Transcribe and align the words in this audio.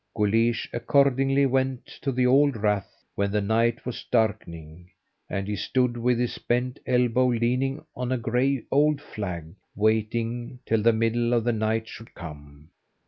Guleesh 0.17 0.67
accordingly 0.73 1.45
went 1.45 1.85
to 2.01 2.11
the 2.11 2.25
old 2.25 2.57
rath 2.57 3.05
when 3.13 3.29
the 3.29 3.39
night 3.39 3.85
was 3.85 4.03
darkening, 4.09 4.89
and 5.29 5.47
he 5.47 5.55
stood 5.55 5.95
with 5.95 6.17
his 6.17 6.39
bent 6.39 6.79
elbow 6.87 7.27
leaning 7.27 7.85
on 7.95 8.11
a 8.11 8.17
grey 8.17 8.63
old 8.71 8.99
flag, 8.99 9.53
waiting 9.75 10.57
till 10.65 10.81
the 10.81 10.91
middle 10.91 11.33
of 11.35 11.43
the 11.43 11.53
night 11.53 11.87
should 11.87 12.15
come. 12.15 12.71